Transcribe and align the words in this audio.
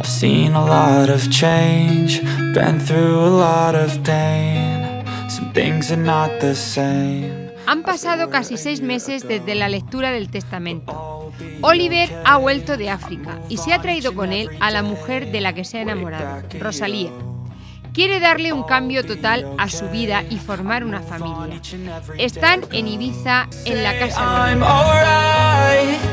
I've 0.00 0.06
seen 0.06 0.54
a 0.54 0.64
lot 0.64 1.10
of 1.10 1.28
change, 1.28 2.22
been 2.54 2.78
through 2.78 3.18
a 3.18 3.30
lot 3.30 3.74
of 3.74 4.00
pain. 4.04 5.04
Some 5.28 5.52
things 5.52 5.90
are 5.90 5.96
not 5.96 6.30
the 6.40 6.54
same. 6.54 7.50
Han 7.66 7.82
pasado 7.82 8.30
casi 8.30 8.56
seis 8.56 8.80
meses 8.80 9.26
desde 9.26 9.56
la 9.56 9.68
lectura 9.68 10.12
del 10.12 10.30
testamento. 10.30 11.32
Oliver 11.62 12.08
ha 12.24 12.36
vuelto 12.36 12.76
de 12.76 12.90
África 12.90 13.40
y 13.48 13.56
se 13.56 13.72
ha 13.72 13.82
traído 13.82 14.14
con 14.14 14.32
él 14.32 14.48
a 14.60 14.70
la 14.70 14.84
mujer 14.84 15.32
de 15.32 15.40
la 15.40 15.52
que 15.52 15.64
se 15.64 15.78
ha 15.78 15.82
enamorado, 15.82 16.42
Rosalía. 16.60 17.10
Quiere 17.92 18.20
darle 18.20 18.52
un 18.52 18.62
cambio 18.62 19.04
total 19.04 19.52
a 19.58 19.68
su 19.68 19.88
vida 19.88 20.22
y 20.30 20.38
formar 20.38 20.84
una 20.84 21.00
familia. 21.00 21.60
Están 22.18 22.60
en 22.70 22.86
Ibiza, 22.86 23.48
en 23.64 23.82
la 23.82 23.98
casa 23.98 24.46
de. 24.46 26.07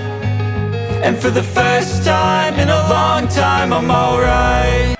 And 1.05 1.19
for 1.19 1.29
the 1.29 1.43
first 1.43 2.03
time 2.03 2.59
in 2.59 2.67
a 2.67 2.89
long 2.89 3.27
time, 3.27 3.71
I'm 3.71 3.91
alright. 3.91 4.97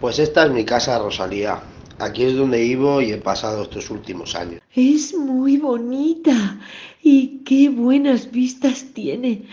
Pues 0.00 0.20
esta 0.20 0.46
es 0.46 0.52
mi 0.52 0.64
casa, 0.64 0.96
Rosalía. 0.96 1.60
Aquí 1.98 2.22
es 2.22 2.36
donde 2.36 2.58
vivo 2.58 3.00
y 3.00 3.10
he 3.10 3.16
pasado 3.16 3.64
estos 3.64 3.90
últimos 3.90 4.36
años. 4.36 4.60
Es 4.76 5.12
muy 5.12 5.56
bonita 5.56 6.60
y 7.02 7.42
qué 7.44 7.68
buenas 7.68 8.30
vistas 8.30 8.84
tiene. 8.94 9.44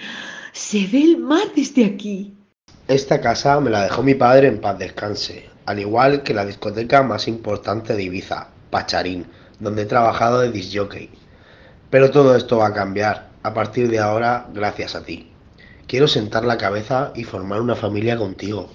Se 0.54 0.86
ve 0.86 1.02
el 1.02 1.18
mar 1.18 1.48
desde 1.56 1.84
aquí. 1.86 2.36
Esta 2.88 3.20
casa 3.20 3.60
me 3.60 3.72
la 3.72 3.86
dejó 3.86 4.04
mi 4.04 4.14
padre 4.14 4.50
en 4.50 4.62
paz 4.62 4.78
descanse, 4.78 5.50
al 5.66 5.80
igual 5.80 6.22
que 6.22 6.36
la 6.36 6.46
discoteca 6.46 7.02
más 7.02 7.28
importante 7.28 7.96
de 7.96 8.04
Ibiza, 8.04 8.50
Pacharín, 8.70 9.26
donde 9.60 9.82
he 9.82 9.86
trabajado 9.86 10.42
de 10.42 10.52
disjockey. 10.52 11.10
Pero 11.90 12.12
todo 12.12 12.36
esto 12.36 12.58
va 12.58 12.68
a 12.68 12.74
cambiar, 12.74 13.31
a 13.44 13.54
partir 13.54 13.90
de 13.90 14.00
ahora, 14.00 14.48
gracias 14.54 14.96
a 14.96 15.04
ti. 15.04 15.28
Quiero 15.88 16.08
sentar 16.08 16.46
la 16.46 16.58
cabeza 16.58 17.12
y 17.16 17.24
formar 17.24 17.62
una 17.62 17.76
familia 17.76 18.18
contigo. 18.18 18.70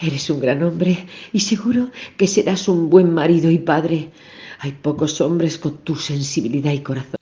Eres 0.00 0.28
un 0.30 0.40
gran 0.40 0.62
hombre 0.62 1.06
y 1.32 1.40
seguro 1.40 1.90
que 2.16 2.26
serás 2.26 2.68
un 2.68 2.90
buen 2.90 3.12
marido 3.12 3.50
y 3.50 3.58
padre. 3.58 4.10
Hay 4.58 4.72
pocos 4.72 5.20
hombres 5.20 5.58
con 5.58 5.78
tu 5.78 5.96
sensibilidad 5.96 6.72
y 6.72 6.80
corazón. 6.80 7.16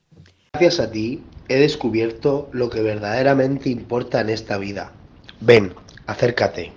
Gracias 0.52 0.80
a 0.80 0.90
ti 0.90 1.22
he 1.48 1.56
descubierto 1.56 2.48
lo 2.52 2.70
que 2.70 2.82
verdaderamente 2.82 3.70
importa 3.70 4.20
en 4.20 4.30
esta 4.30 4.58
vida. 4.58 4.92
Ven, 5.40 5.74
acércate. 6.06 6.72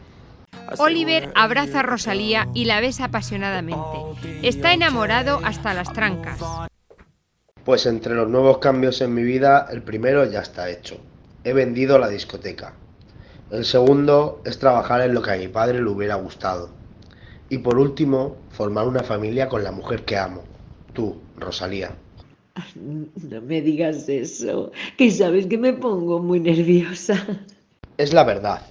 Oliver 0.78 1.32
abraza 1.36 1.82
a 1.82 1.84
Rosalía 1.84 2.48
y 2.54 2.66
la 2.66 2.80
besa 2.80 3.06
apasionadamente. 3.06 3.98
Está 4.44 4.74
enamorado 4.74 5.42
hasta 5.44 5.74
las 5.74 5.92
trancas. 5.92 6.40
Pues 7.66 7.86
entre 7.86 8.16
los 8.16 8.28
nuevos 8.28 8.58
cambios 8.58 9.02
en 9.02 9.14
mi 9.14 9.24
vida, 9.24 9.68
el 9.72 9.82
primero 9.82 10.26
ya 10.26 10.42
está 10.42 10.70
hecho. 10.70 10.98
He 11.44 11.54
vendido 11.54 11.98
la 11.98 12.08
discoteca. 12.08 12.74
El 13.52 13.66
segundo 13.66 14.42
es 14.46 14.58
trabajar 14.60 15.02
en 15.02 15.14
lo 15.14 15.22
que 15.22 15.32
a 15.32 15.38
mi 15.38 15.48
padre 15.48 15.82
le 15.82 15.90
hubiera 15.90 16.16
gustado. 16.16 16.70
Y 17.50 17.58
por 17.58 17.78
último, 17.78 18.38
formar 18.50 18.88
una 18.88 19.04
familia 19.04 19.50
con 19.50 19.64
la 19.64 19.72
mujer 19.72 20.06
que 20.06 20.18
amo. 20.18 20.44
Tú, 20.94 21.22
Rosalía. 21.38 21.92
No 22.76 23.42
me 23.42 23.62
digas 23.62 24.08
eso, 24.10 24.72
que 24.98 25.12
sabes 25.12 25.48
que 25.48 25.58
me 25.58 25.74
pongo 25.74 26.20
muy 26.20 26.40
nerviosa. 26.40 27.16
Es 27.98 28.14
la 28.14 28.24
verdad. 28.24 28.62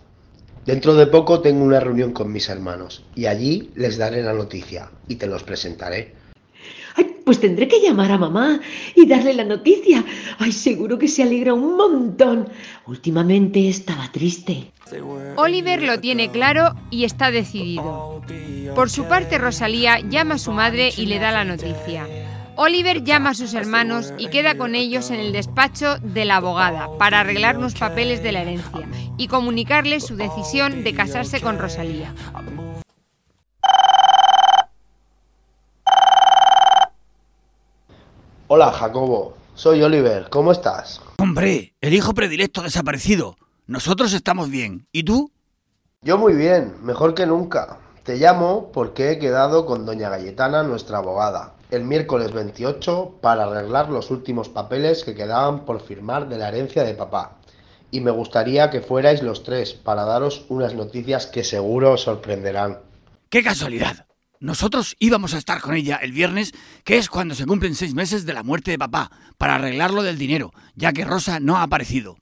Dentro 0.66 0.94
de 0.94 1.06
poco 1.06 1.40
tengo 1.40 1.64
una 1.64 1.80
reunión 1.80 2.12
con 2.12 2.30
mis 2.30 2.48
hermanos 2.48 3.04
y 3.14 3.26
allí 3.26 3.70
les 3.74 3.96
daré 3.96 4.22
la 4.22 4.34
noticia 4.34 4.90
y 5.08 5.16
te 5.16 5.26
los 5.26 5.42
presentaré. 5.42 6.14
Ay, 6.96 7.09
pues 7.30 7.38
tendré 7.38 7.68
que 7.68 7.80
llamar 7.80 8.10
a 8.10 8.18
mamá 8.18 8.58
y 8.96 9.06
darle 9.06 9.32
la 9.32 9.44
noticia. 9.44 10.04
Ay, 10.40 10.50
seguro 10.50 10.98
que 10.98 11.06
se 11.06 11.22
alegra 11.22 11.54
un 11.54 11.76
montón. 11.76 12.48
Últimamente 12.88 13.68
estaba 13.68 14.10
triste. 14.10 14.72
Oliver 15.36 15.80
lo 15.80 16.00
tiene 16.00 16.32
claro 16.32 16.74
y 16.90 17.04
está 17.04 17.30
decidido. 17.30 18.20
Por 18.74 18.90
su 18.90 19.04
parte, 19.04 19.38
Rosalía 19.38 20.00
llama 20.00 20.34
a 20.34 20.38
su 20.38 20.50
madre 20.50 20.90
y 20.96 21.06
le 21.06 21.20
da 21.20 21.30
la 21.30 21.44
noticia. 21.44 22.04
Oliver 22.56 23.04
llama 23.04 23.30
a 23.30 23.34
sus 23.34 23.54
hermanos 23.54 24.12
y 24.18 24.26
queda 24.26 24.56
con 24.56 24.74
ellos 24.74 25.12
en 25.12 25.20
el 25.20 25.30
despacho 25.30 25.98
de 26.02 26.24
la 26.24 26.38
abogada 26.38 26.88
para 26.98 27.20
arreglar 27.20 27.58
unos 27.58 27.74
papeles 27.74 28.24
de 28.24 28.32
la 28.32 28.42
herencia 28.42 28.88
y 29.16 29.28
comunicarles 29.28 30.04
su 30.04 30.16
decisión 30.16 30.82
de 30.82 30.94
casarse 30.94 31.40
con 31.40 31.60
Rosalía. 31.60 32.12
Hola, 38.52 38.72
Jacobo. 38.72 39.36
Soy 39.54 39.80
Oliver. 39.80 40.26
¿Cómo 40.28 40.50
estás? 40.50 41.00
Hombre, 41.18 41.72
el 41.80 41.94
hijo 41.94 42.14
predilecto 42.14 42.62
desaparecido. 42.62 43.36
Nosotros 43.68 44.12
estamos 44.12 44.50
bien. 44.50 44.88
¿Y 44.90 45.04
tú? 45.04 45.30
Yo 46.02 46.18
muy 46.18 46.34
bien, 46.34 46.74
mejor 46.82 47.14
que 47.14 47.26
nunca. 47.26 47.78
Te 48.02 48.16
llamo 48.16 48.72
porque 48.72 49.12
he 49.12 49.18
quedado 49.20 49.66
con 49.66 49.86
doña 49.86 50.08
Galletana, 50.08 50.64
nuestra 50.64 50.98
abogada, 50.98 51.54
el 51.70 51.84
miércoles 51.84 52.32
28 52.32 53.18
para 53.20 53.44
arreglar 53.44 53.88
los 53.88 54.10
últimos 54.10 54.48
papeles 54.48 55.04
que 55.04 55.14
quedaban 55.14 55.64
por 55.64 55.80
firmar 55.80 56.28
de 56.28 56.38
la 56.38 56.48
herencia 56.48 56.82
de 56.82 56.94
papá. 56.94 57.36
Y 57.92 58.00
me 58.00 58.10
gustaría 58.10 58.68
que 58.70 58.80
fuerais 58.80 59.22
los 59.22 59.44
tres 59.44 59.74
para 59.74 60.04
daros 60.04 60.44
unas 60.48 60.74
noticias 60.74 61.28
que 61.28 61.44
seguro 61.44 61.92
os 61.92 62.02
sorprenderán. 62.02 62.80
¡Qué 63.28 63.44
casualidad! 63.44 64.09
Nosotros 64.40 64.96
íbamos 64.98 65.34
a 65.34 65.38
estar 65.38 65.60
con 65.60 65.74
ella 65.74 65.96
el 65.96 66.12
viernes, 66.12 66.54
que 66.82 66.96
es 66.96 67.10
cuando 67.10 67.34
se 67.34 67.44
cumplen 67.44 67.74
seis 67.74 67.92
meses 67.92 68.24
de 68.24 68.32
la 68.32 68.42
muerte 68.42 68.70
de 68.70 68.78
papá, 68.78 69.10
para 69.36 69.56
arreglarlo 69.56 70.02
del 70.02 70.16
dinero, 70.16 70.50
ya 70.74 70.94
que 70.94 71.04
Rosa 71.04 71.40
no 71.40 71.58
ha 71.58 71.62
aparecido. 71.62 72.16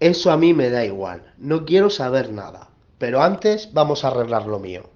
Eso 0.00 0.32
a 0.32 0.36
mí 0.36 0.54
me 0.54 0.70
da 0.70 0.84
igual, 0.84 1.34
no 1.38 1.64
quiero 1.64 1.88
saber 1.88 2.32
nada. 2.32 2.70
Pero 2.98 3.22
antes 3.22 3.72
vamos 3.72 4.04
a 4.04 4.08
arreglar 4.08 4.46
lo 4.46 4.58
mío. 4.58 4.90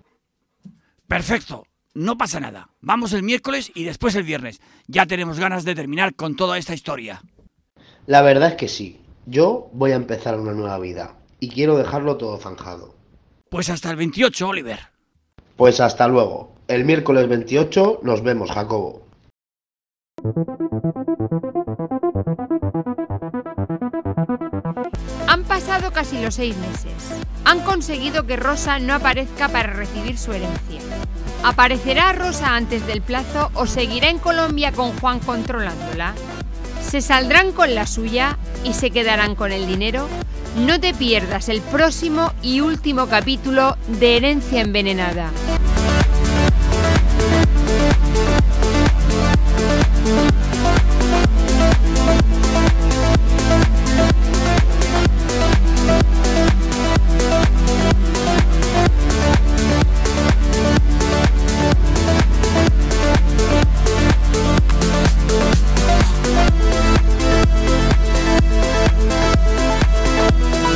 Perfecto, 1.07 1.67
no 1.95 2.19
pasa 2.19 2.41
nada. 2.41 2.71
Vamos 2.81 3.13
el 3.13 3.23
miércoles 3.23 3.71
y 3.73 3.85
después 3.85 4.17
el 4.17 4.25
viernes. 4.25 4.61
Ya 4.89 5.07
tenemos 5.07 5.39
ganas 5.39 5.65
de 5.65 5.77
terminar 5.77 6.17
con 6.17 6.35
toda 6.35 6.59
esta 6.59 6.75
historia. 6.75 7.23
La 8.07 8.23
verdad 8.23 8.49
es 8.49 8.55
que 8.57 8.69
sí, 8.69 9.01
yo 9.25 9.71
voy 9.73 9.93
a 9.93 9.97
empezar 9.97 10.39
una 10.41 10.53
nueva 10.53 10.81
vida 10.81 11.15
y 11.39 11.49
quiero 11.49 11.77
dejarlo 11.77 12.17
todo 12.17 12.39
zanjado. 12.39 12.97
Pues 13.51 13.71
hasta 13.71 13.91
el 13.91 13.97
28, 13.97 14.49
Oliver. 14.49 14.91
Pues 15.61 15.79
hasta 15.79 16.09
luego. 16.09 16.55
El 16.69 16.87
miércoles 16.87 17.29
28 17.29 18.01
nos 18.03 18.23
vemos, 18.23 18.51
Jacobo. 18.51 19.03
Han 25.29 25.45
pasado 25.45 25.93
casi 25.93 26.23
los 26.23 26.37
seis 26.37 26.57
meses. 26.57 26.95
Han 27.45 27.61
conseguido 27.61 28.25
que 28.27 28.37
Rosa 28.37 28.79
no 28.79 28.95
aparezca 28.95 29.51
para 29.51 29.75
recibir 29.75 30.17
su 30.17 30.33
herencia. 30.33 30.81
¿Aparecerá 31.45 32.15
Rosa 32.15 32.57
antes 32.57 32.87
del 32.87 33.03
plazo 33.03 33.51
o 33.53 33.67
seguirá 33.67 34.09
en 34.09 34.19
Colombia 34.19 34.73
con 34.73 34.99
Juan 34.99 35.19
controlándola? 35.19 36.15
¿Se 36.81 37.03
saldrán 37.03 37.53
con 37.53 37.75
la 37.75 37.87
suya 37.87 38.39
y 38.65 38.73
se 38.73 38.91
quedarán 38.91 39.35
con 39.35 39.53
el 39.53 39.67
dinero? 39.67 40.09
No 40.57 40.81
te 40.81 40.95
pierdas 40.95 41.49
el 41.49 41.61
próximo 41.61 42.33
y 42.43 42.61
último 42.61 43.07
capítulo 43.07 43.77
de 44.01 44.17
Herencia 44.17 44.63
Envenenada. 44.63 45.31